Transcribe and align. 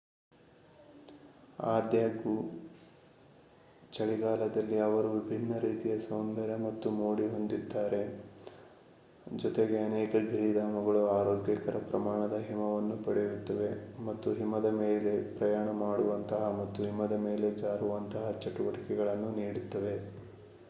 ಆದಾಗ್ಯೂ 1.67 2.31
ಚಳಿಗಾಲದಲ್ಲಿ 3.93 4.77
ಅವರು 4.85 5.09
ವಿಭಿನ್ನ 5.15 5.57
ರೀತಿಯ 5.59 5.93
ಸೌಂದರ್ಯ 6.05 6.55
ಮತ್ತು 6.63 6.89
ಮೋಡಿ 6.97 7.25
ಹೊಂದಿದ್ದಾರೆ 7.27 8.01
ಜೊತೆಗೆ 9.35 9.77
ಅನೇಕ 9.81 10.11
ಗಿರಿಧಾಮಗಳು 10.25 11.03
ಆರೋಗ್ಯಕರ 11.17 11.77
ಪ್ರಮಾಣದ 11.87 12.37
ಹಿಮವನ್ನು 12.47 12.97
ಪಡೆಯುತ್ತವೆ 13.05 13.69
ಮತ್ತು 14.07 14.31
ಹಿಮದ 14.33 14.69
ಮೇಲೆ 14.79 15.13
ಪ್ರಯಾಣ 15.37 15.67
ಮಾಡುವಂತಹ 15.83 16.49
ಮತ್ತು 16.59 16.81
ಹಿಮದ 16.83 17.17
ಮೇಲೆ 17.27 17.49
ಜಾರುವಂತಹ 17.61 18.25
ಚಟುವಟಿಕೆಗಳನ್ನು 18.43 19.31
ನೀಡುತ್ತವೆ 19.39 19.95